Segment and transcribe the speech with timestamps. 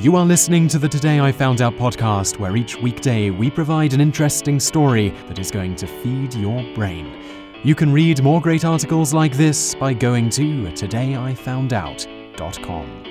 [0.00, 3.92] You are listening to the Today I Found Out podcast, where each weekday we provide
[3.92, 7.22] an interesting story that is going to feed your brain.
[7.64, 13.04] You can read more great articles like this by going to todayifoundout.com.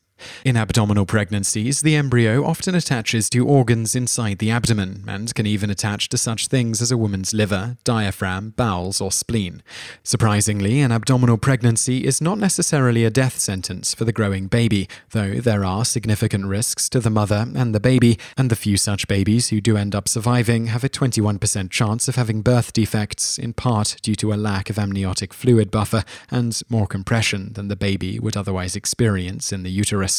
[0.45, 5.71] In abdominal pregnancies, the embryo often attaches to organs inside the abdomen and can even
[5.71, 9.63] attach to such things as a woman's liver, diaphragm, bowels, or spleen.
[10.03, 15.35] Surprisingly, an abdominal pregnancy is not necessarily a death sentence for the growing baby, though
[15.35, 19.49] there are significant risks to the mother and the baby, and the few such babies
[19.49, 23.97] who do end up surviving have a 21% chance of having birth defects, in part
[24.03, 28.37] due to a lack of amniotic fluid buffer and more compression than the baby would
[28.37, 30.14] otherwise experience in the uterus.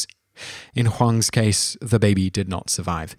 [0.74, 3.16] In Huang's case, the baby did not survive.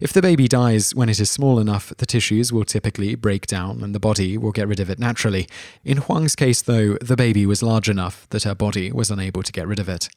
[0.00, 3.82] If the baby dies when it is small enough, the tissues will typically break down
[3.82, 5.48] and the body will get rid of it naturally.
[5.84, 9.52] In Huang's case, though, the baby was large enough that her body was unable to
[9.52, 10.08] get rid of it.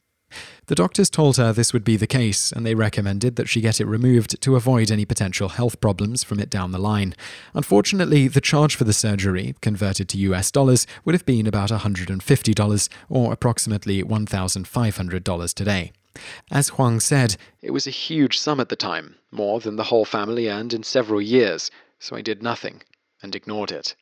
[0.65, 3.79] The doctors told her this would be the case, and they recommended that she get
[3.79, 7.13] it removed to avoid any potential health problems from it down the line.
[7.53, 12.89] Unfortunately, the charge for the surgery, converted to US dollars, would have been about $150,
[13.09, 15.91] or approximately $1,500 today.
[16.51, 20.05] As Huang said, it was a huge sum at the time, more than the whole
[20.05, 22.83] family earned in several years, so I did nothing
[23.21, 23.95] and ignored it.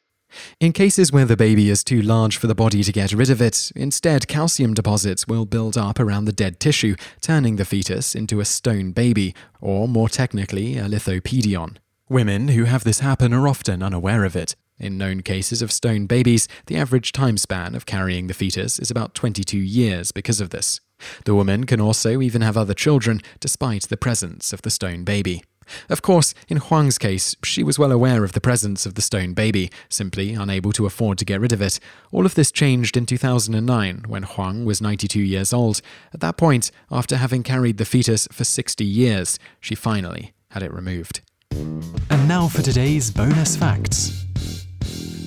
[0.59, 3.41] In cases where the baby is too large for the body to get rid of
[3.41, 8.39] it, instead calcium deposits will build up around the dead tissue, turning the fetus into
[8.39, 11.77] a stone baby, or more technically, a lithopedion.
[12.09, 14.55] Women who have this happen are often unaware of it.
[14.77, 18.89] In known cases of stone babies, the average time span of carrying the fetus is
[18.89, 20.81] about 22 years because of this.
[21.25, 25.43] The woman can also even have other children despite the presence of the stone baby.
[25.89, 29.33] Of course, in Huang's case, she was well aware of the presence of the stone
[29.33, 31.79] baby, simply unable to afford to get rid of it.
[32.11, 35.81] All of this changed in 2009 when Huang was 92 years old.
[36.13, 40.73] At that point, after having carried the fetus for 60 years, she finally had it
[40.73, 41.21] removed.
[41.51, 44.25] And now for today's bonus facts.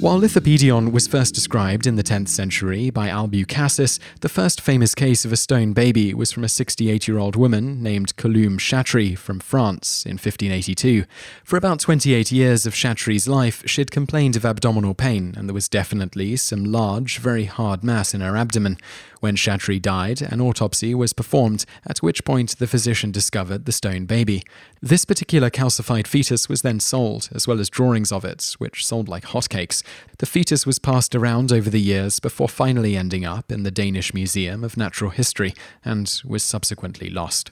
[0.04, 5.25] While Lithopedion was first described in the 10th century by Albucasis, the first famous case
[5.25, 9.41] of a stone baby was from a 68 year old woman named Columbe Chatry from
[9.41, 11.06] France in 1582.
[11.42, 15.54] For about 28 years of Chatry's life, she had complained of abdominal pain, and there
[15.54, 18.76] was definitely some large, very hard mass in her abdomen.
[19.21, 24.04] When Chatry died, an autopsy was performed, at which point the physician discovered the stone
[24.04, 24.42] baby.
[24.82, 29.09] This particular calcified fetus was then sold, as well as drawings of it, which sold
[29.09, 29.82] like hotcakes.
[30.19, 34.15] The fetus was passed around over the years before finally ending up in the Danish
[34.15, 37.50] Museum of Natural History and was subsequently lost.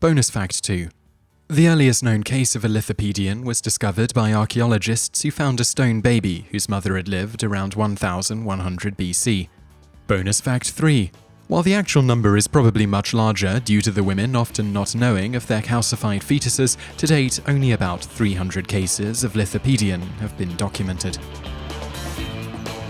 [0.00, 0.88] Bonus fact 2.
[1.48, 6.00] The earliest known case of a lithopedion was discovered by archaeologists who found a stone
[6.00, 9.48] baby whose mother had lived around 1100 BC.
[10.06, 11.10] Bonus fact 3.
[11.46, 15.36] While the actual number is probably much larger due to the women often not knowing
[15.36, 21.18] of their calcified fetuses, to date only about 300 cases of lithopedion have been documented.